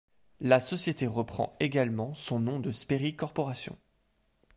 [0.39, 3.77] La société reprend également son nom de Sperry Corporation.